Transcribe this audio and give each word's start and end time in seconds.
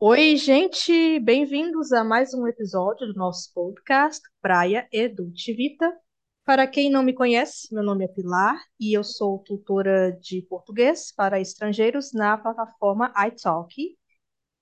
Oi, 0.00 0.36
gente, 0.36 1.20
bem-vindos 1.20 1.92
a 1.92 2.02
mais 2.02 2.32
um 2.32 2.46
episódio 2.46 3.06
do 3.08 3.12
nosso 3.12 3.52
podcast 3.52 4.22
Praia 4.40 4.88
Edu 4.90 5.30
Vita. 5.34 5.94
Para 6.46 6.66
quem 6.66 6.90
não 6.90 7.02
me 7.02 7.12
conhece, 7.12 7.74
meu 7.74 7.82
nome 7.82 8.06
é 8.06 8.08
Pilar 8.08 8.58
e 8.80 8.96
eu 8.96 9.04
sou 9.04 9.38
tutora 9.40 10.12
de 10.12 10.40
português 10.48 11.12
para 11.12 11.38
estrangeiros 11.40 12.14
na 12.14 12.38
plataforma 12.38 13.12
iTalk. 13.26 13.98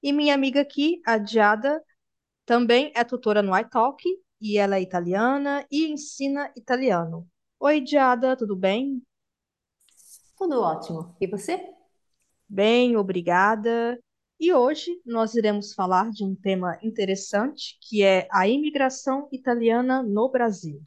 E 0.02 0.12
minha 0.12 0.34
amiga 0.34 0.62
aqui, 0.62 1.00
a 1.06 1.16
Diada, 1.16 1.80
também 2.44 2.90
é 2.96 3.04
tutora 3.04 3.40
no 3.40 3.56
iTalk 3.56 4.02
e 4.40 4.58
ela 4.58 4.76
é 4.76 4.82
italiana 4.82 5.64
e 5.70 5.92
ensina 5.92 6.52
italiano. 6.56 7.24
Oi, 7.60 7.80
Diada, 7.80 8.36
tudo 8.36 8.56
bem? 8.56 9.00
Tudo 10.36 10.60
ótimo. 10.60 11.16
E 11.20 11.28
você? 11.28 11.72
Bem, 12.48 12.96
obrigada. 12.96 13.96
E 14.38 14.52
hoje 14.52 15.00
nós 15.06 15.34
iremos 15.34 15.74
falar 15.74 16.10
de 16.10 16.24
um 16.24 16.34
tema 16.34 16.78
interessante, 16.82 17.78
que 17.80 18.02
é 18.02 18.28
a 18.30 18.46
imigração 18.48 19.28
italiana 19.32 20.02
no 20.02 20.28
Brasil. 20.28 20.82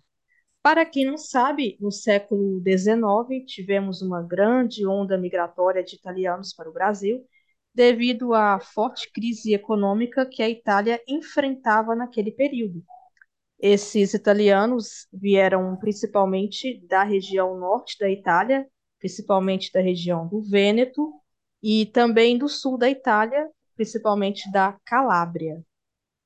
Para 0.62 0.86
quem 0.86 1.06
não 1.06 1.18
sabe, 1.18 1.78
no 1.80 1.92
século 1.92 2.62
XIX 2.62 3.46
tivemos 3.46 4.02
uma 4.02 4.22
grande 4.22 4.86
onda 4.86 5.18
migratória 5.18 5.84
de 5.84 5.96
italianos 5.96 6.54
para 6.54 6.70
o 6.70 6.74
Brasil, 6.74 7.26
devido 7.74 8.34
à 8.34 8.60
forte 8.60 9.12
crise 9.12 9.54
econômica 9.54 10.26
que 10.26 10.44
a 10.44 10.50
Itália 10.50 11.02
enfrentava 11.08 11.96
naquele 11.96 12.32
período. 12.32 12.84
Esses 13.60 14.14
italianos 14.14 15.08
vieram 15.12 15.78
principalmente 15.78 16.86
da 16.88 17.04
região 17.04 17.58
norte 17.58 17.98
da 18.00 18.10
Itália, 18.10 18.68
principalmente 19.00 19.72
da 19.72 19.80
região 19.80 20.28
do 20.28 20.42
Vêneto 20.42 21.14
e 21.62 21.86
também 21.88 22.38
do 22.38 22.48
sul 22.48 22.78
da 22.78 22.90
Itália, 22.90 23.50
principalmente 23.76 24.52
da 24.52 24.78
Calábria. 24.86 25.64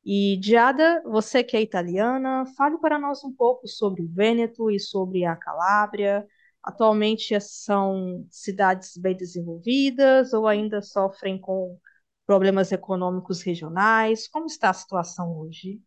E 0.03 0.37
Diada, 0.37 1.01
você 1.05 1.43
que 1.43 1.55
é 1.55 1.61
italiana, 1.61 2.45
fale 2.57 2.77
para 2.79 2.97
nós 2.97 3.23
um 3.23 3.31
pouco 3.31 3.67
sobre 3.67 4.01
o 4.01 4.07
Vêneto 4.07 4.71
e 4.71 4.79
sobre 4.79 5.25
a 5.25 5.35
Calábria. 5.35 6.25
Atualmente 6.63 7.39
são 7.39 8.25
cidades 8.29 8.97
bem 8.97 9.15
desenvolvidas 9.15 10.33
ou 10.33 10.47
ainda 10.47 10.81
sofrem 10.81 11.39
com 11.39 11.77
problemas 12.25 12.71
econômicos 12.71 13.41
regionais? 13.41 14.27
Como 14.27 14.45
está 14.45 14.69
a 14.69 14.73
situação 14.73 15.37
hoje? 15.37 15.81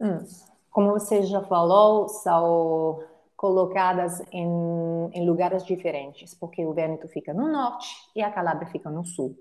Hum. 0.00 0.18
Como 0.70 0.92
você 0.92 1.22
já 1.22 1.42
falou, 1.42 2.08
são 2.08 3.02
colocadas 3.36 4.20
em, 4.32 4.46
em, 5.12 5.26
lugares 5.26 5.64
diferentes, 5.64 6.34
porque 6.34 6.64
o 6.64 6.72
Vêneto 6.72 7.08
fica 7.08 7.34
no 7.34 7.50
norte 7.52 7.88
e 8.14 8.22
a 8.22 8.30
Calábria 8.30 8.70
fica 8.70 8.90
no 8.90 9.04
sul. 9.04 9.36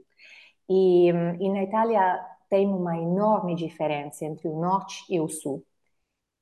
E, 0.70 1.10
e 1.10 1.50
na 1.50 1.64
Itália 1.64 2.20
tem 2.50 2.68
uma 2.68 2.98
enorme 2.98 3.56
diferença 3.56 4.26
entre 4.26 4.48
o 4.48 4.60
norte 4.60 5.04
e 5.10 5.20
o 5.20 5.28
sul. 5.30 5.66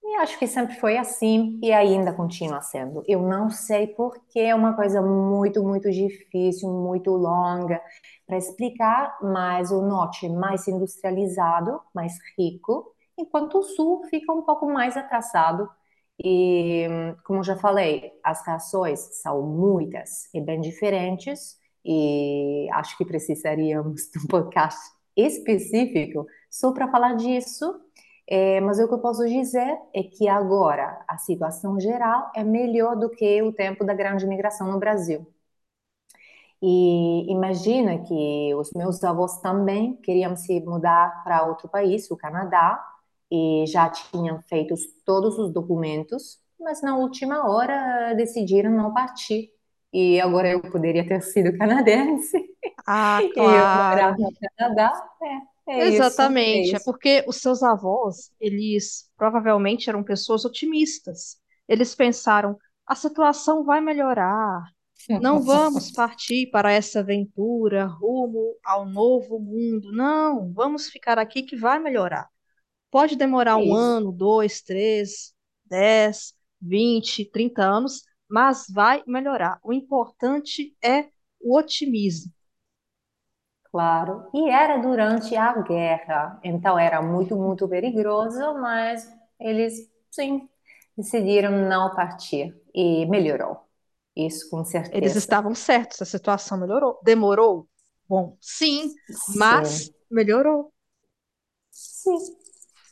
E 0.04 0.16
acho 0.18 0.38
que 0.38 0.48
sempre 0.48 0.76
foi 0.76 0.98
assim 0.98 1.59
e 1.64 1.72
ainda 1.72 2.14
continua 2.14 2.62
sendo. 2.62 3.04
Eu 3.08 3.22
não 3.22 3.50
sei 3.50 3.88
porque 3.88 4.40
é 4.40 4.54
uma 4.54 4.76
coisa 4.76 5.02
muito, 5.02 5.64
muito 5.64 5.90
difícil, 5.90 6.70
muito 6.70 7.12
longa 7.12 7.81
para 8.28 8.38
explicar, 8.38 9.18
mas 9.22 9.72
o 9.72 9.81
norte 9.81 10.26
é 10.26 10.30
mais 10.30 10.68
industrializado, 10.68 11.81
mais 11.94 12.14
rico, 12.38 12.94
enquanto 13.18 13.59
o 13.59 13.64
sul 13.64 14.04
fica 14.09 14.31
um 14.34 14.42
pouco 14.42 14.68
mais 14.68 14.98
atrasado 14.98 15.70
e, 16.19 16.88
como 17.23 17.44
já 17.44 17.56
falei, 17.58 18.11
as 18.23 18.45
reações 18.45 19.00
são 19.22 19.42
muitas 19.42 20.30
e 20.33 20.42
bem 20.42 20.61
diferentes, 20.61 21.58
e 21.86 22.67
acho 22.73 22.97
que 22.97 23.06
precisaríamos 23.06 24.09
de 24.11 24.19
um 24.19 24.28
podcast 24.28 24.80
específico 25.16 26.25
só 26.50 26.72
para 26.73 26.89
falar 26.89 27.16
disso. 27.16 27.80
É, 28.28 28.61
mas 28.61 28.80
o 28.80 28.88
que 28.88 28.94
eu 28.94 29.00
posso 29.00 29.28
dizer 29.28 29.78
é 29.94 30.02
que 30.03 30.28
agora 30.30 31.03
a 31.07 31.18
situação 31.18 31.79
geral 31.79 32.31
é 32.35 32.44
melhor 32.44 32.95
do 32.95 33.09
que 33.09 33.41
o 33.41 33.51
tempo 33.51 33.84
da 33.85 33.94
grande 33.94 34.25
migração 34.25 34.72
no 34.72 34.80
Brasil. 34.80 35.28
E 36.62 37.30
imagina 37.31 38.00
que 38.03 38.53
os 38.56 38.72
meus 38.74 39.03
avós 39.03 39.40
também 39.41 39.97
queriam 39.97 40.35
se 40.35 40.62
mudar 40.62 41.24
para 41.24 41.45
outro 41.45 41.68
país, 41.68 42.09
o 42.09 42.16
Canadá, 42.18 42.81
e 43.33 43.66
já 43.67 43.89
tinham 43.89 44.41
feito 44.44 44.75
todos 45.05 45.39
os 45.39 45.53
documentos, 45.53 46.39
mas 46.59 46.81
na 46.83 46.97
última 46.97 47.49
hora 47.49 48.13
decidiram 48.16 48.71
não 48.71 48.94
partir. 48.94 49.51
E 49.94 50.21
agora 50.21 50.49
eu 50.51 50.61
poderia 50.61 51.07
ter 51.07 51.21
sido 51.23 51.57
canadense 51.57 52.38
Ah, 52.85 53.21
e 53.35 53.55
eu 53.55 53.67
claro. 53.67 53.79
morar 53.79 54.17
no 54.17 54.29
Canadá. 54.57 54.94
É, 55.67 55.73
é 55.73 55.85
isso, 55.89 56.21
é 56.21 56.27
Exatamente. 56.27 56.75
É 56.75 56.79
isso. 56.79 56.85
porque 56.85 57.23
os 57.27 57.38
seus 57.38 57.63
avós, 57.63 58.31
eles 58.39 59.09
provavelmente 59.17 59.89
eram 59.89 60.03
pessoas 60.03 60.45
otimistas. 60.45 61.38
Eles 61.67 61.95
pensaram: 61.95 62.57
a 62.88 62.95
situação 62.95 63.63
vai 63.63 63.81
melhorar. 63.81 64.63
Não 65.19 65.41
vamos 65.44 65.91
partir 65.91 66.50
para 66.51 66.71
essa 66.71 67.00
aventura 67.01 67.85
rumo 67.85 68.57
ao 68.63 68.85
novo 68.85 69.39
mundo. 69.39 69.91
Não, 69.91 70.51
vamos 70.53 70.89
ficar 70.89 71.19
aqui 71.19 71.44
que 71.44 71.55
vai 71.57 71.79
melhorar. 71.79 72.29
Pode 72.94 73.18
demorar 73.18 73.58
É 73.58 73.59
um 73.59 73.74
isso. 73.74 73.98
ano, 73.98 74.14
dois, 74.14 74.62
três, 74.62 75.36
dez, 75.66 76.34
vinte, 76.62 77.26
trinta 77.26 77.64
anos, 77.64 78.04
mas 78.30 78.68
vai 78.70 79.04
melhorar. 79.08 79.59
O 79.64 79.74
importante 79.74 80.78
é 80.84 81.09
o 81.42 81.58
otimismo. 81.58 82.31
Claro. 83.72 84.30
E 84.34 84.50
era 84.50 84.78
durante 84.78 85.36
a 85.36 85.59
guerra, 85.62 86.40
então 86.44 86.78
era 86.78 87.02
muito, 87.02 87.36
muito 87.36 87.68
perigoso, 87.68 88.54
mas 88.62 89.12
eles, 89.40 89.90
sim, 90.12 90.48
decidiram 90.96 91.52
não 91.68 91.94
partir 91.96 92.56
e 92.74 93.06
melhorou. 93.08 93.58
Isso 94.16 94.48
com 94.50 94.64
Eles 94.90 95.14
certeza. 95.14 95.18
estavam 95.18 95.54
certos, 95.54 96.02
a 96.02 96.06
situação 96.06 96.58
melhorou. 96.58 96.98
Demorou? 97.04 97.68
Bom, 98.08 98.38
sim, 98.42 99.00
mas 99.28 99.90
Sim. 99.90 99.94
melhorou. 100.12 100.74
Sim, 101.72 102.20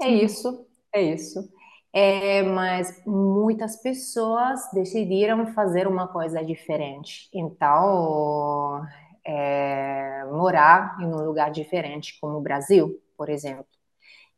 é 0.02 0.10
isso, 0.10 0.66
é 0.94 1.02
isso. 1.02 1.50
É, 1.94 2.42
mas 2.44 3.04
muitas 3.06 3.76
pessoas 3.82 4.62
decidiram 4.74 5.54
fazer 5.54 5.88
uma 5.88 6.08
coisa 6.08 6.44
diferente. 6.44 7.30
Então, 7.34 8.82
é, 9.26 10.24
morar 10.26 10.98
em 11.02 11.06
um 11.06 11.26
lugar 11.26 11.52
diferente, 11.52 12.18
como 12.22 12.38
o 12.38 12.42
Brasil, 12.42 13.02
por 13.18 13.30
exemplo. 13.30 13.66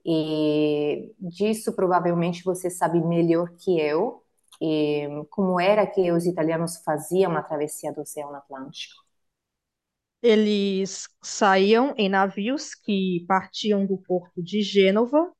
E 0.05 1.13
disso 1.19 1.73
provavelmente 1.75 2.43
você 2.43 2.69
sabe 2.69 3.01
melhor 3.01 3.49
que 3.57 3.79
eu, 3.79 4.23
e 4.61 5.07
como 5.29 5.59
era 5.59 5.87
que 5.87 6.11
os 6.11 6.25
italianos 6.25 6.77
faziam 6.83 7.35
a 7.37 7.43
travessia 7.43 7.93
do 7.93 8.01
Oceano 8.01 8.35
Atlântico. 8.35 9.03
Eles 10.21 11.07
saíam 11.21 11.93
em 11.97 12.09
navios 12.09 12.73
que 12.73 13.25
partiam 13.27 13.85
do 13.85 13.97
porto 13.97 14.41
de 14.41 14.61
Gênova 14.61 15.31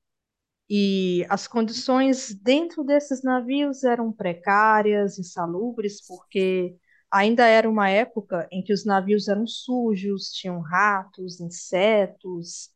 e 0.76 1.24
as 1.30 1.48
condições 1.48 2.34
dentro 2.34 2.84
desses 2.84 3.22
navios 3.24 3.84
eram 3.84 4.12
precárias, 4.12 5.20
insalubres, 5.20 6.02
porque 6.08 6.76
ainda 7.12 7.46
era 7.46 7.70
uma 7.70 7.90
época 7.92 8.48
em 8.52 8.64
que 8.64 8.74
os 8.74 8.84
navios 8.84 9.28
eram 9.28 9.46
sujos, 9.46 10.32
tinham 10.32 10.60
ratos, 10.62 11.40
insetos, 11.40 12.72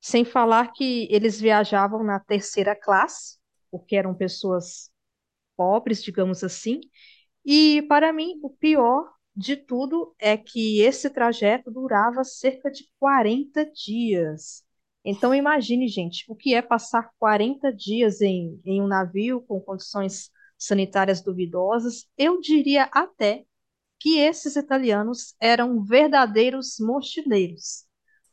sem 0.00 0.24
falar 0.24 0.72
que 0.72 1.08
eles 1.10 1.40
viajavam 1.40 2.04
na 2.04 2.20
terceira 2.20 2.76
classe, 2.76 3.38
porque 3.70 3.96
eram 3.96 4.14
pessoas 4.14 4.90
pobres, 5.56 6.02
digamos 6.04 6.44
assim. 6.44 6.80
E 7.44 7.82
para 7.88 8.12
mim, 8.12 8.40
o 8.42 8.50
pior 8.50 9.12
de 9.36 9.56
tudo 9.56 10.14
é 10.18 10.36
que 10.36 10.80
esse 10.82 11.10
trajeto 11.10 11.70
durava 11.70 12.24
cerca 12.24 12.70
de 12.70 12.90
40 13.00 13.66
dias. 13.66 14.64
Então 15.10 15.34
imagine, 15.34 15.88
gente, 15.88 16.24
o 16.28 16.34
que 16.36 16.54
é 16.54 16.60
passar 16.62 17.10
40 17.18 17.72
dias 17.72 18.20
em, 18.20 18.60
em 18.64 18.82
um 18.82 18.86
navio 18.86 19.40
com 19.42 19.60
condições 19.60 20.30
sanitárias 20.58 21.22
duvidosas. 21.22 22.06
Eu 22.16 22.40
diria 22.40 22.84
até 22.92 23.44
que 24.00 24.18
esses 24.18 24.56
italianos 24.56 25.34
eram 25.40 25.82
verdadeiros 25.84 26.76
mochileiros. 26.80 27.86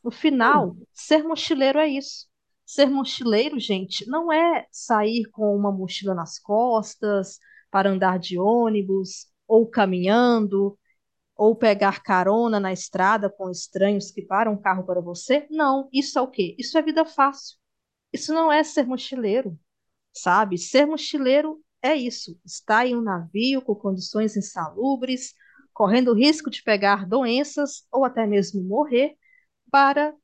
No 0.04 0.10
final, 0.10 0.76
Hum, 0.76 0.86
ser 0.92 1.24
mochileiro 1.24 1.78
é 1.78 1.88
isso. 1.88 2.26
Ser 2.64 2.86
mochileiro, 2.86 3.58
gente, 3.60 4.06
não 4.08 4.32
é 4.32 4.66
sair 4.70 5.24
com 5.30 5.56
uma 5.56 5.72
mochila 5.72 6.14
nas 6.14 6.38
costas 6.38 7.38
para 7.70 7.90
andar 7.90 8.18
de 8.18 8.38
ônibus, 8.38 9.28
ou 9.48 9.68
caminhando, 9.68 10.78
ou 11.36 11.54
pegar 11.54 12.02
carona 12.02 12.58
na 12.58 12.72
estrada 12.72 13.30
com 13.30 13.50
estranhos 13.50 14.10
que 14.10 14.22
param 14.22 14.54
o 14.54 14.60
carro 14.60 14.84
para 14.84 15.00
você. 15.00 15.46
Não, 15.50 15.88
isso 15.92 16.18
é 16.18 16.22
o 16.22 16.28
quê? 16.28 16.56
Isso 16.58 16.76
é 16.78 16.82
vida 16.82 17.04
fácil. 17.04 17.56
Isso 18.12 18.32
não 18.34 18.52
é 18.52 18.64
ser 18.64 18.86
mochileiro 18.86 19.58
sabe? 20.16 20.58
Ser 20.58 20.86
mochileiro 20.86 21.60
é 21.82 21.94
isso, 21.94 22.38
estar 22.44 22.86
em 22.86 22.96
um 22.96 23.02
navio 23.02 23.62
com 23.62 23.74
condições 23.74 24.36
insalubres, 24.36 25.34
correndo 25.72 26.14
risco 26.14 26.50
de 26.50 26.62
pegar 26.62 27.06
doenças 27.06 27.86
ou 27.92 28.04
até 28.04 28.26
mesmo 28.26 28.62
morrer 28.62 29.14
para 29.70 30.14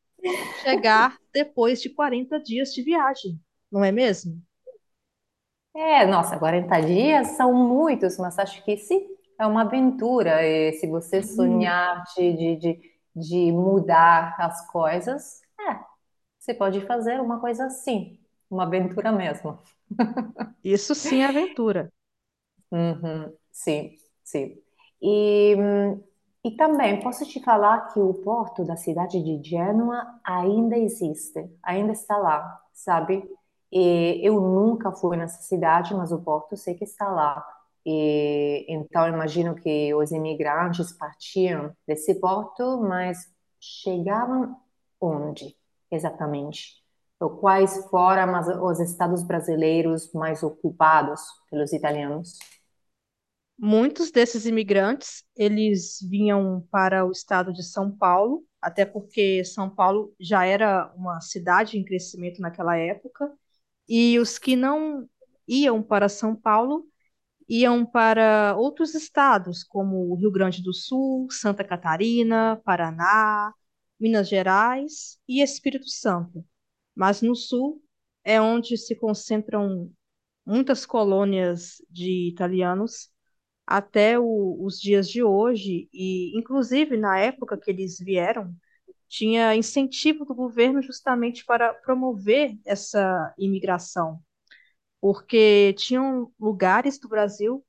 chegar 0.62 1.18
depois 1.32 1.80
de 1.80 1.90
40 1.90 2.40
dias 2.40 2.72
de 2.72 2.82
viagem, 2.82 3.38
não 3.70 3.84
é 3.84 3.92
mesmo? 3.92 4.40
É, 5.74 6.06
nossa, 6.06 6.38
40 6.38 6.80
dias 6.80 7.28
são 7.28 7.52
muitos, 7.54 8.18
mas 8.18 8.38
acho 8.38 8.62
que 8.64 8.76
sim, 8.76 9.06
é 9.42 9.46
uma 9.46 9.62
aventura. 9.62 10.46
E 10.46 10.72
se 10.74 10.86
você 10.86 11.22
Sim, 11.22 11.22
sonhar 11.22 12.04
de, 12.16 12.32
de, 12.34 12.56
de, 12.56 12.92
de 13.16 13.52
mudar 13.52 14.36
as 14.38 14.66
coisas, 14.70 15.42
é, 15.60 15.80
você 16.38 16.54
pode 16.54 16.80
fazer 16.86 17.20
uma 17.20 17.40
coisa 17.40 17.66
assim, 17.66 18.18
uma 18.50 18.64
aventura 18.64 19.12
mesmo. 19.12 19.58
isso 20.64 20.94
sim 20.94 21.20
é 21.20 21.26
aventura. 21.26 21.92
Uhum, 22.70 23.32
sim, 23.50 23.96
sim. 24.24 24.56
E, 25.00 25.54
e 26.44 26.50
também 26.56 27.00
posso 27.00 27.26
te 27.26 27.40
falar 27.42 27.88
que 27.92 28.00
o 28.00 28.14
porto 28.14 28.64
da 28.64 28.76
cidade 28.76 29.22
de 29.22 29.42
Gênua 29.48 30.20
ainda 30.24 30.76
existe, 30.78 31.50
ainda 31.62 31.92
está 31.92 32.16
lá, 32.16 32.60
sabe? 32.72 33.22
E 33.70 34.20
eu 34.22 34.40
nunca 34.40 34.92
fui 34.92 35.16
nessa 35.16 35.42
cidade, 35.42 35.94
mas 35.94 36.12
o 36.12 36.20
porto 36.22 36.56
sei 36.56 36.74
que 36.74 36.84
está 36.84 37.08
lá. 37.10 37.44
E, 37.84 38.64
então 38.68 39.08
imagino 39.08 39.54
que 39.54 39.92
os 39.94 40.12
imigrantes 40.12 40.92
partiam 40.92 41.74
desse 41.86 42.20
porto, 42.20 42.80
mas 42.80 43.18
chegavam 43.60 44.56
onde 45.00 45.56
exatamente? 45.90 46.82
Ou 47.20 47.30
quais 47.38 47.86
foram 47.88 48.32
os 48.64 48.80
estados 48.80 49.22
brasileiros 49.22 50.12
mais 50.12 50.42
ocupados 50.42 51.20
pelos 51.50 51.72
italianos? 51.72 52.38
Muitos 53.58 54.10
desses 54.10 54.44
imigrantes, 54.44 55.22
eles 55.36 55.98
vinham 56.00 56.66
para 56.70 57.04
o 57.04 57.12
estado 57.12 57.52
de 57.52 57.62
São 57.62 57.90
Paulo, 57.90 58.44
até 58.60 58.84
porque 58.84 59.44
São 59.44 59.70
Paulo 59.70 60.12
já 60.18 60.44
era 60.44 60.92
uma 60.96 61.20
cidade 61.20 61.78
em 61.78 61.84
crescimento 61.84 62.40
naquela 62.40 62.76
época, 62.76 63.30
e 63.88 64.18
os 64.18 64.38
que 64.38 64.56
não 64.56 65.08
iam 65.46 65.80
para 65.82 66.08
São 66.08 66.34
Paulo 66.34 66.86
iam 67.48 67.84
para 67.86 68.56
outros 68.56 68.94
estados, 68.94 69.64
como 69.64 70.14
Rio 70.16 70.30
Grande 70.30 70.62
do 70.62 70.72
Sul, 70.74 71.28
Santa 71.30 71.64
Catarina, 71.64 72.60
Paraná, 72.64 73.52
Minas 74.00 74.28
Gerais 74.28 75.18
e 75.28 75.42
Espírito 75.42 75.88
Santo. 75.88 76.44
Mas 76.94 77.22
no 77.22 77.34
sul 77.36 77.82
é 78.24 78.40
onde 78.40 78.76
se 78.76 78.94
concentram 78.96 79.90
muitas 80.46 80.86
colônias 80.86 81.76
de 81.90 82.28
italianos 82.28 83.10
até 83.66 84.18
o- 84.18 84.58
os 84.64 84.80
dias 84.80 85.08
de 85.08 85.22
hoje, 85.22 85.88
e 85.92 86.36
inclusive 86.38 86.96
na 86.96 87.18
época 87.18 87.56
que 87.58 87.70
eles 87.70 87.98
vieram, 87.98 88.54
tinha 89.08 89.54
incentivo 89.56 90.24
do 90.24 90.34
governo 90.34 90.82
justamente 90.82 91.44
para 91.44 91.74
promover 91.74 92.58
essa 92.66 93.34
imigração, 93.38 94.20
porque 95.02 95.74
tinham 95.76 96.32
lugares 96.38 96.96
do 96.96 97.08
Brasil 97.08 97.66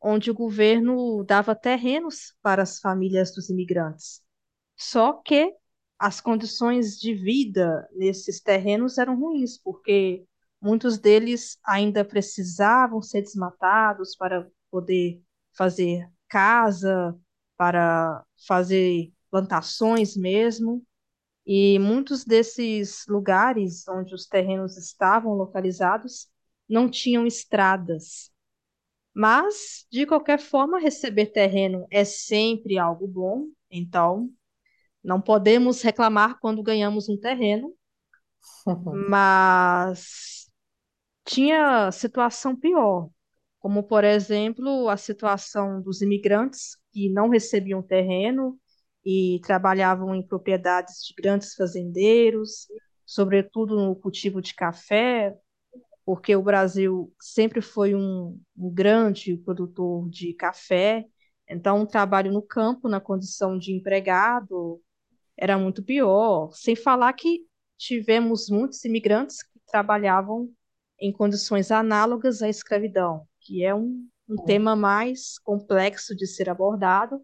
onde 0.00 0.30
o 0.30 0.34
governo 0.34 1.22
dava 1.24 1.54
terrenos 1.54 2.34
para 2.40 2.62
as 2.62 2.80
famílias 2.80 3.34
dos 3.34 3.50
imigrantes. 3.50 4.22
Só 4.78 5.12
que 5.12 5.54
as 5.98 6.22
condições 6.22 6.98
de 6.98 7.12
vida 7.14 7.86
nesses 7.92 8.40
terrenos 8.40 8.96
eram 8.96 9.20
ruins, 9.20 9.58
porque 9.58 10.24
muitos 10.58 10.96
deles 10.96 11.58
ainda 11.62 12.02
precisavam 12.02 13.02
ser 13.02 13.20
desmatados 13.20 14.16
para 14.16 14.50
poder 14.70 15.22
fazer 15.52 16.10
casa, 16.30 17.14
para 17.58 18.24
fazer 18.48 19.12
plantações 19.30 20.16
mesmo. 20.16 20.82
E 21.46 21.78
muitos 21.78 22.24
desses 22.24 23.04
lugares 23.06 23.86
onde 23.86 24.14
os 24.14 24.26
terrenos 24.26 24.78
estavam 24.78 25.34
localizados 25.34 26.30
não 26.70 26.88
tinham 26.88 27.26
estradas. 27.26 28.30
Mas, 29.12 29.86
de 29.90 30.06
qualquer 30.06 30.38
forma, 30.38 30.78
receber 30.78 31.26
terreno 31.26 31.86
é 31.90 32.04
sempre 32.04 32.78
algo 32.78 33.08
bom, 33.08 33.48
então 33.70 34.30
não 35.02 35.20
podemos 35.20 35.82
reclamar 35.82 36.38
quando 36.38 36.62
ganhamos 36.62 37.08
um 37.08 37.18
terreno, 37.18 37.74
mas 39.08 40.48
tinha 41.24 41.90
situação 41.92 42.56
pior, 42.56 43.10
como, 43.58 43.82
por 43.82 44.04
exemplo, 44.04 44.88
a 44.88 44.96
situação 44.96 45.82
dos 45.82 46.02
imigrantes 46.02 46.76
que 46.92 47.10
não 47.10 47.28
recebiam 47.28 47.82
terreno 47.82 48.58
e 49.04 49.40
trabalhavam 49.44 50.14
em 50.14 50.26
propriedades 50.26 51.04
de 51.06 51.14
grandes 51.14 51.54
fazendeiros, 51.54 52.66
sobretudo 53.04 53.76
no 53.76 53.96
cultivo 53.96 54.40
de 54.40 54.54
café, 54.54 55.36
porque 56.10 56.34
o 56.34 56.42
Brasil 56.42 57.14
sempre 57.20 57.62
foi 57.62 57.94
um, 57.94 58.36
um 58.58 58.68
grande 58.68 59.36
produtor 59.36 60.10
de 60.10 60.34
café, 60.34 61.06
então 61.48 61.82
o 61.82 61.86
trabalho 61.86 62.32
no 62.32 62.42
campo, 62.42 62.88
na 62.88 63.00
condição 63.00 63.56
de 63.56 63.72
empregado, 63.72 64.82
era 65.36 65.56
muito 65.56 65.84
pior. 65.84 66.50
Sem 66.52 66.74
falar 66.74 67.12
que 67.12 67.46
tivemos 67.78 68.50
muitos 68.50 68.84
imigrantes 68.84 69.40
que 69.40 69.60
trabalhavam 69.68 70.50
em 70.98 71.12
condições 71.12 71.70
análogas 71.70 72.42
à 72.42 72.48
escravidão, 72.48 73.24
que 73.38 73.64
é 73.64 73.72
um, 73.72 74.08
um 74.28 74.34
tema 74.34 74.74
mais 74.74 75.38
complexo 75.38 76.16
de 76.16 76.26
ser 76.26 76.50
abordado, 76.50 77.22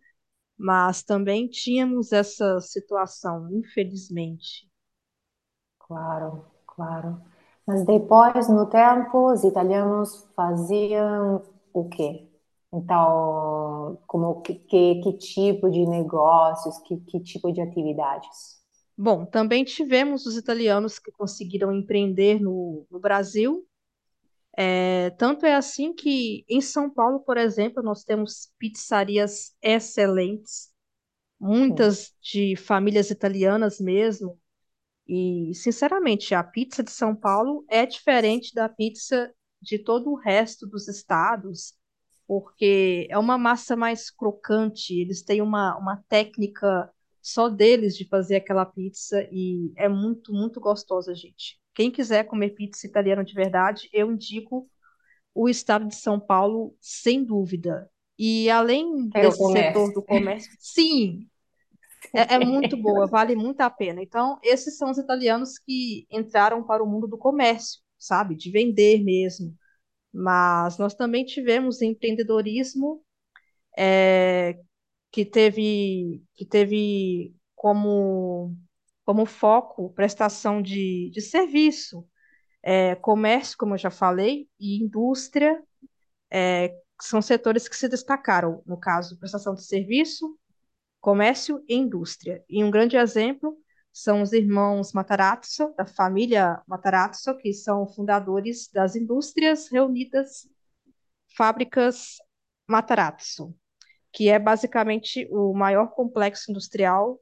mas 0.57 1.03
também 1.03 1.49
tínhamos 1.49 2.13
essa 2.13 2.61
situação, 2.61 3.49
infelizmente. 3.51 4.71
Claro, 5.77 6.45
claro. 6.69 7.21
Mas 7.67 7.85
depois, 7.85 8.49
no 8.49 8.67
tempo, 8.69 9.33
os 9.33 9.45
italianos 9.45 10.27
faziam 10.37 11.43
o 11.73 11.89
quê? 11.89 12.29
Então, 12.73 13.99
como 14.07 14.41
que, 14.43 14.55
que, 14.55 15.01
que 15.03 15.13
tipo 15.19 15.71
de 15.71 15.87
negócios, 15.87 16.79
que, 16.81 16.97
que 17.01 17.21
tipo 17.21 17.53
de 17.53 17.61
atividades? 17.61 18.61
Bom, 18.97 19.27
também 19.27 19.65
tivemos 19.65 20.27
os 20.27 20.37
italianos 20.37 20.99
que 20.99 21.13
conseguiram 21.13 21.73
empreender 21.73 22.41
no, 22.41 22.87
no 22.91 22.99
Brasil. 22.99 23.67
É, 24.59 25.11
tanto 25.11 25.47
é 25.47 25.55
assim 25.55 25.95
que 25.95 26.45
em 26.49 26.61
São 26.61 26.91
Paulo, 26.91 27.21
por 27.21 27.37
exemplo, 27.37 27.83
nós 27.83 28.05
temos 28.05 28.53
pizzarias 28.59 29.55
excelentes, 29.63 30.71
muitas 31.41 32.15
de 32.23 32.57
famílias 32.57 33.11
italianas 33.11 33.81
mesmo. 33.81 34.41
E, 35.09 35.53
sinceramente, 35.55 36.35
a 36.35 36.43
pizza 36.43 36.83
de 36.83 36.91
São 36.91 37.15
Paulo 37.15 37.65
é 37.69 37.87
diferente 37.87 38.55
da 38.55 38.69
pizza 38.69 39.33
de 39.63 39.79
todo 39.79 40.11
o 40.11 40.17
resto 40.17 40.67
dos 40.67 40.89
estados, 40.89 41.75
porque 42.27 43.07
é 43.11 43.19
uma 43.19 43.39
massa 43.39 43.77
mais 43.77 44.11
crocante, 44.11 44.95
eles 44.95 45.23
têm 45.23 45.41
uma, 45.41 45.77
uma 45.79 46.03
técnica 46.09 46.91
só 47.23 47.49
deles 47.49 47.97
de 47.97 48.07
fazer 48.09 48.37
aquela 48.37 48.65
pizza 48.65 49.29
e 49.33 49.73
é 49.77 49.89
muito, 49.89 50.33
muito 50.33 50.61
gostosa, 50.61 51.15
gente. 51.15 51.59
Quem 51.75 51.91
quiser 51.91 52.25
comer 52.25 52.51
pizza 52.51 52.87
italiana 52.87 53.25
de 53.25 53.35
verdade, 53.35 53.89
eu 53.93 54.13
indico 54.13 54.69
o 55.35 55.49
estado 55.49 55.87
de 55.87 55.95
São 55.95 56.19
Paulo, 56.19 56.75
sem 56.81 57.23
dúvida. 57.25 57.91
E 58.19 58.49
além 58.49 59.11
Quero 59.11 59.29
desse 59.29 59.53
setor 59.53 59.93
do 59.93 60.03
comércio, 60.03 60.51
sim, 60.59 61.29
é, 62.15 62.35
é 62.35 62.39
muito 62.39 62.77
boa, 62.77 63.07
vale 63.07 63.35
muito 63.35 63.61
a 63.61 63.71
pena. 63.71 64.03
Então, 64.03 64.39
esses 64.43 64.77
são 64.77 64.91
os 64.91 64.99
italianos 64.99 65.59
que 65.59 66.07
entraram 66.11 66.63
para 66.65 66.83
o 66.83 66.87
mundo 66.87 67.07
do 67.07 67.19
comércio, 67.19 67.81
sabe? 67.99 68.35
De 68.37 68.51
vender 68.51 69.03
mesmo. 69.03 69.55
Mas 70.13 70.79
nós 70.79 70.95
também 70.95 71.25
tivemos 71.25 71.83
empreendedorismo 71.83 73.03
é, 73.77 74.59
que 75.11 75.25
teve, 75.25 76.23
que 76.35 76.45
teve 76.47 77.35
como, 77.55 78.57
como 79.05 79.27
foco 79.27 79.93
prestação 79.93 80.63
de, 80.63 81.11
de 81.11 81.21
serviço, 81.21 82.07
é, 82.63 82.95
comércio, 82.97 83.57
como 83.59 83.75
eu 83.75 83.79
já 83.79 83.91
falei, 83.91 84.49
e 84.59 84.83
indústria, 84.83 85.63
é, 86.31 86.75
são 87.01 87.21
setores 87.21 87.69
que 87.69 87.77
se 87.77 87.89
destacaram, 87.89 88.63
no 88.67 88.79
caso, 88.79 89.19
prestação 89.19 89.55
de 89.55 89.65
serviço, 89.65 90.37
comércio 91.07 91.63
e 91.69 91.77
indústria. 91.77 92.45
E 92.51 92.65
um 92.65 92.69
grande 92.69 92.97
exemplo 92.97 93.57
são 93.93 94.23
os 94.23 94.33
irmãos 94.33 94.93
Matarazzo, 94.93 95.73
da 95.79 95.87
família 95.87 96.61
Matarazzo, 96.67 97.37
que 97.37 97.53
são 97.53 97.87
fundadores 97.87 98.69
das 98.73 98.97
Indústrias 98.97 99.69
Reunidas 99.71 100.49
Fábricas 101.37 102.17
Matarazzo, 102.67 103.55
que 104.13 104.29
é 104.29 104.37
basicamente 104.37 105.29
o 105.31 105.55
maior 105.55 105.93
complexo 105.95 106.51
industrial 106.51 107.21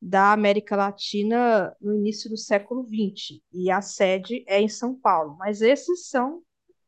da 0.00 0.32
América 0.32 0.76
Latina 0.76 1.76
no 1.80 1.96
início 1.96 2.30
do 2.30 2.36
século 2.36 2.84
XX, 2.84 3.40
e 3.52 3.72
a 3.72 3.82
sede 3.82 4.44
é 4.46 4.60
em 4.60 4.68
São 4.68 4.94
Paulo. 4.94 5.36
Mas 5.36 5.62
esses 5.62 6.06
são 6.06 6.44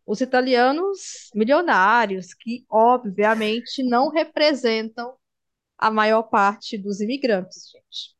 os 0.06 0.20
italianos 0.20 1.30
milionários, 1.34 2.32
que 2.32 2.64
obviamente 2.70 3.82
não 3.82 4.08
representam 4.08 5.16
a 5.78 5.90
maior 5.90 6.24
parte 6.24 6.76
dos 6.78 7.00
imigrantes, 7.00 7.70
gente. 7.70 8.16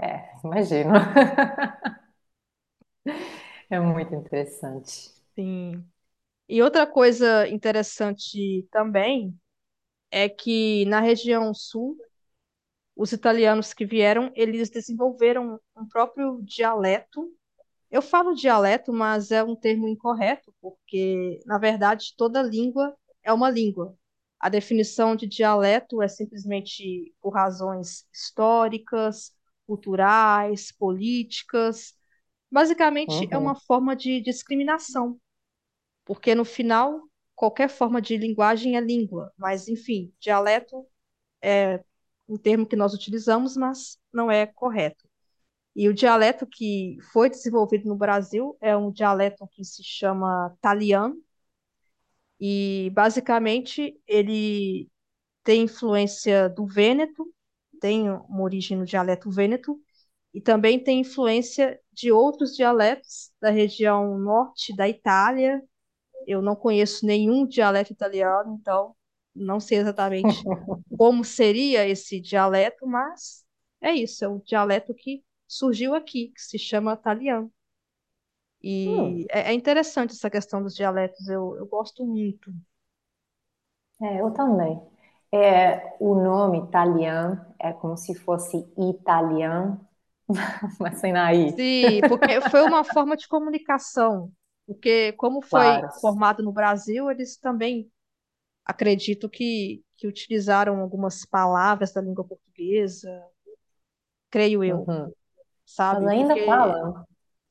É, 0.00 0.30
imagino. 0.44 0.92
É 3.70 3.78
muito 3.80 4.14
interessante. 4.14 5.10
Sim. 5.34 5.84
E 6.48 6.62
outra 6.62 6.86
coisa 6.86 7.48
interessante 7.48 8.66
também 8.72 9.38
é 10.10 10.28
que 10.28 10.84
na 10.86 11.00
região 11.00 11.54
sul, 11.54 11.96
os 12.96 13.12
italianos 13.12 13.72
que 13.74 13.86
vieram, 13.86 14.32
eles 14.34 14.70
desenvolveram 14.70 15.60
um 15.76 15.86
próprio 15.88 16.40
dialeto. 16.42 17.32
Eu 17.90 18.02
falo 18.02 18.34
dialeto, 18.34 18.92
mas 18.92 19.30
é 19.32 19.44
um 19.44 19.56
termo 19.56 19.88
incorreto, 19.88 20.54
porque, 20.60 21.40
na 21.46 21.58
verdade, 21.58 22.14
toda 22.16 22.42
língua 22.42 22.96
é 23.22 23.32
uma 23.32 23.50
língua. 23.50 23.96
A 24.40 24.48
definição 24.48 25.16
de 25.16 25.26
dialeto 25.26 26.02
é 26.02 26.08
simplesmente 26.08 27.14
por 27.20 27.30
razões 27.34 28.06
históricas, 28.12 29.32
culturais, 29.66 30.72
políticas. 30.72 31.94
Basicamente, 32.50 33.28
é 33.30 33.38
uma 33.38 33.54
Uhum, 33.54 33.56
forma 33.56 33.96
de 33.96 34.20
discriminação, 34.20 35.20
porque 36.04 36.34
no 36.34 36.44
final, 36.44 37.02
qualquer 37.34 37.68
forma 37.68 38.00
de 38.00 38.16
linguagem 38.16 38.76
é 38.76 38.80
língua, 38.80 39.32
mas, 39.36 39.68
enfim, 39.68 40.12
dialeto 40.20 40.86
é 41.42 41.84
um 42.28 42.36
termo 42.38 42.66
que 42.66 42.76
nós 42.76 42.94
utilizamos, 42.94 43.56
mas 43.56 43.98
não 44.12 44.30
é 44.30 44.46
correto. 44.46 45.08
E 45.76 45.88
o 45.88 45.94
dialeto 45.94 46.46
que 46.46 46.98
foi 47.12 47.30
desenvolvido 47.30 47.88
no 47.88 47.96
Brasil 47.96 48.56
é 48.60 48.76
um 48.76 48.90
dialeto 48.92 49.46
que 49.52 49.64
se 49.64 49.82
chama 49.84 50.56
talian, 50.60 51.14
e 52.40 52.90
basicamente 52.94 54.00
ele 54.06 54.88
tem 55.44 55.62
influência 55.62 56.48
do 56.48 56.66
vêneto, 56.66 57.26
tem 57.80 58.10
uma 58.10 58.42
origem 58.42 58.76
no 58.76 58.84
dialeto 58.84 59.30
vêneto, 59.30 59.80
e 60.34 60.40
também 60.40 60.78
tem 60.82 61.00
influência 61.00 61.80
de 61.92 62.12
outros 62.12 62.54
dialetos 62.54 63.32
da 63.40 63.50
região 63.50 64.18
norte 64.18 64.74
da 64.76 64.88
Itália. 64.88 65.62
Eu 66.26 66.42
não 66.42 66.54
conheço 66.54 67.06
nenhum 67.06 67.46
dialeto 67.46 67.92
italiano, 67.92 68.58
então 68.60 68.94
não 69.34 69.58
sei 69.60 69.78
exatamente 69.78 70.42
como 70.98 71.24
seria 71.24 71.88
esse 71.88 72.20
dialeto, 72.20 72.86
mas 72.86 73.44
é 73.80 73.92
isso, 73.92 74.24
é 74.24 74.28
o 74.28 74.40
dialeto 74.40 74.94
que 74.94 75.24
surgiu 75.46 75.94
aqui, 75.94 76.28
que 76.28 76.40
se 76.42 76.58
chama 76.58 76.92
italiano. 76.92 77.50
Hum, 78.84 79.20
E 79.20 79.26
é, 79.30 79.50
é 79.52 79.54
interessante 79.54 80.12
essa 80.14 80.30
questão 80.30 80.62
dos 80.62 80.74
dialetos, 80.74 81.28
eu, 81.28 81.56
eu 81.56 81.66
gosto 81.66 82.04
muito. 82.06 82.52
é, 84.02 84.20
eu 84.20 84.30
também. 84.32 84.80
É, 85.32 85.96
o 86.00 86.14
nome 86.14 86.58
italiano 86.60 87.44
é 87.58 87.72
como 87.72 87.96
se 87.96 88.14
fosse 88.14 88.56
italiano, 88.78 89.86
mas 90.80 91.00
sem 91.00 91.16
aí. 91.16 91.54
Sim, 91.58 92.04
porque 92.06 92.40
foi 92.40 92.62
uma 92.62 92.84
forma 92.84 93.16
de 93.16 93.26
comunicação, 93.26 94.32
porque 94.66 95.12
como 95.14 95.42
foi 95.42 95.82
Claro. 95.82 95.88
formado 96.00 96.42
no 96.42 96.52
Brasil, 96.52 97.10
eles 97.10 97.36
também 97.36 97.90
acredito 98.64 99.28
que, 99.30 99.84
que 99.96 100.08
utilizaram 100.08 100.80
algumas 100.80 101.24
palavras 101.26 101.92
da 101.92 102.00
língua 102.02 102.24
portuguesa, 102.24 103.10
creio 104.30 104.62
eu, 104.64 104.88
Uhum. 104.88 105.12
Mas 105.90 106.04
sabe? 106.04 106.08
ainda 106.08 106.36
Porque 106.36 106.40
falam. 106.44 107.06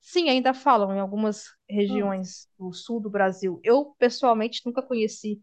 Sim, 0.09 0.29
ainda 0.29 0.53
falam 0.53 0.95
em 0.95 0.99
algumas 0.99 1.47
regiões 1.69 2.47
do 2.57 2.71
sul 2.71 2.99
do 3.01 3.09
Brasil. 3.09 3.59
Eu, 3.61 3.93
pessoalmente, 3.99 4.61
nunca 4.65 4.81
conheci 4.81 5.41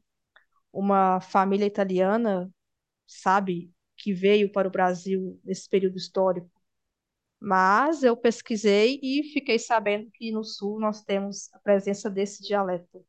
uma 0.73 1.21
família 1.21 1.67
italiana, 1.67 2.51
sabe, 3.07 3.73
que 3.97 4.15
veio 4.15 4.53
para 4.53 4.69
o 4.69 4.71
Brasil 4.71 5.41
nesse 5.45 5.69
período 5.69 5.97
histórico. 5.99 6.51
Mas 7.41 8.03
eu 8.05 8.17
pesquisei 8.17 9.01
e 9.03 9.25
fiquei 9.33 9.59
sabendo 9.59 10.11
que 10.13 10.33
no 10.33 10.45
sul 10.45 10.81
nós 10.81 11.03
temos 11.05 11.53
a 11.55 11.61
presença 11.61 12.11
desse 12.11 12.43
dialeto. 12.43 13.05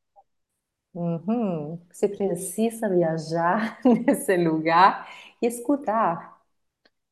uhum. 0.94 1.80
Você 1.92 2.08
precisa 2.10 2.90
viajar 2.90 3.80
nesse 3.86 4.36
lugar 4.38 5.08
e 5.42 5.48
escutar. 5.48 6.35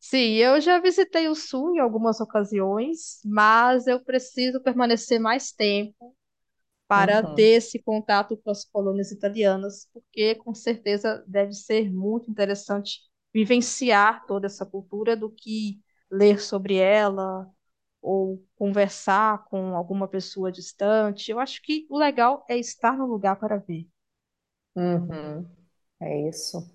Sim, 0.06 0.34
eu 0.36 0.60
já 0.60 0.80
visitei 0.80 1.28
o 1.30 1.36
sul 1.36 1.76
em 1.76 1.80
algumas 1.80 2.20
ocasiões, 2.20 3.22
mas 3.26 3.88
eu 3.88 4.04
preciso 4.04 4.62
permanecer 4.62 5.20
mais 5.20 5.52
tempo 5.52 6.16
para 6.88 7.24
Uhum, 7.24 7.24
ter 7.24 7.58
esse 7.58 7.80
contato 7.84 8.38
com 8.38 8.52
as 8.52 8.66
colônias 8.66 9.12
italianas, 9.12 9.88
porque 9.94 10.36
com 10.36 10.54
certeza 10.56 11.24
deve 11.28 11.54
ser 11.54 11.92
muito 11.92 12.32
interessante 12.32 13.02
vivenciar 13.34 14.26
toda 14.28 14.48
essa 14.48 14.66
cultura 14.66 15.16
do 15.18 15.32
que 15.32 15.82
ler 16.12 16.42
sobre 16.42 16.76
ela 16.78 17.50
ou 18.02 18.46
conversar 18.56 19.46
com 19.46 19.76
alguma 19.76 20.08
pessoa 20.08 20.52
distante. 20.52 21.32
Eu 21.32 21.40
acho 21.40 21.62
que 21.64 21.88
o 21.90 21.98
legal 21.98 22.46
é 22.50 22.58
estar 22.58 22.98
no 22.98 23.06
lugar 23.08 23.38
para 23.38 23.58
ver. 23.58 23.88
uhum. 24.76 25.48
É 26.02 26.28
isso. 26.30 26.73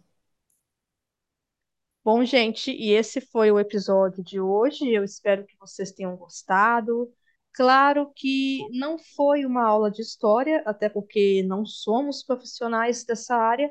Bom, 2.10 2.24
gente, 2.24 2.70
e 2.70 2.92
esse 2.92 3.20
foi 3.20 3.50
o 3.52 3.60
episódio 3.60 4.24
de 4.24 4.40
hoje. 4.40 4.90
Eu 4.90 5.04
espero 5.04 5.44
que 5.44 5.54
vocês 5.58 5.92
tenham 5.92 6.16
gostado. 6.16 7.12
Claro 7.52 8.10
que 8.16 8.60
não 8.70 8.96
foi 8.98 9.44
uma 9.44 9.62
aula 9.66 9.90
de 9.90 10.00
história, 10.00 10.62
até 10.64 10.88
porque 10.88 11.42
não 11.42 11.66
somos 11.66 12.22
profissionais 12.22 13.04
dessa 13.04 13.36
área, 13.36 13.70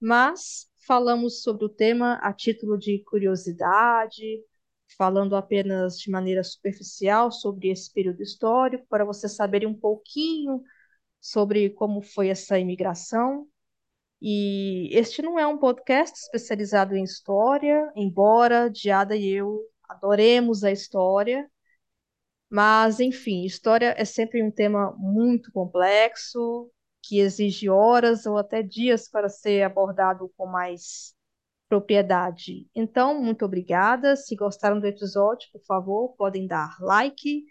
mas 0.00 0.70
falamos 0.86 1.42
sobre 1.42 1.66
o 1.66 1.68
tema 1.68 2.14
a 2.22 2.32
título 2.32 2.78
de 2.78 3.04
curiosidade, 3.04 4.42
falando 4.96 5.36
apenas 5.36 5.98
de 5.98 6.10
maneira 6.10 6.42
superficial 6.42 7.30
sobre 7.30 7.68
esse 7.68 7.92
período 7.92 8.22
histórico, 8.22 8.86
para 8.88 9.04
vocês 9.04 9.36
saberem 9.36 9.68
um 9.68 9.78
pouquinho 9.78 10.62
sobre 11.20 11.68
como 11.68 12.00
foi 12.00 12.28
essa 12.28 12.58
imigração. 12.58 13.46
E 14.20 14.88
este 14.92 15.20
não 15.20 15.38
é 15.38 15.46
um 15.46 15.58
podcast 15.58 16.18
especializado 16.18 16.96
em 16.96 17.04
história, 17.04 17.92
embora 17.94 18.70
Diada 18.70 19.14
e 19.14 19.28
eu 19.28 19.60
adoremos 19.88 20.64
a 20.64 20.72
história, 20.72 21.48
mas 22.50 23.00
enfim, 23.00 23.44
história 23.44 23.94
é 23.96 24.04
sempre 24.04 24.42
um 24.42 24.50
tema 24.50 24.94
muito 24.98 25.52
complexo, 25.52 26.70
que 27.02 27.20
exige 27.20 27.68
horas 27.68 28.26
ou 28.26 28.36
até 28.38 28.62
dias 28.62 29.08
para 29.08 29.28
ser 29.28 29.62
abordado 29.62 30.32
com 30.36 30.46
mais 30.46 31.14
propriedade. 31.68 32.68
Então, 32.74 33.20
muito 33.20 33.44
obrigada. 33.44 34.16
Se 34.16 34.34
gostaram 34.34 34.80
do 34.80 34.86
episódio, 34.86 35.48
por 35.52 35.62
favor, 35.64 36.14
podem 36.16 36.46
dar 36.46 36.76
like, 36.80 37.44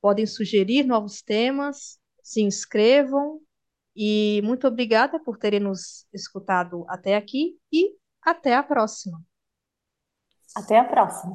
podem 0.00 0.26
sugerir 0.26 0.84
novos 0.84 1.22
temas, 1.22 1.98
se 2.22 2.42
inscrevam 2.42 3.40
e 3.96 4.42
muito 4.44 4.66
obrigada 4.66 5.18
por 5.18 5.38
terem 5.38 5.60
nos 5.60 6.06
escutado 6.12 6.84
até 6.88 7.16
aqui 7.16 7.58
e 7.72 7.96
até 8.22 8.54
a 8.54 8.62
próxima. 8.62 9.22
Até 10.54 10.78
a 10.78 10.84
próxima. 10.84 11.32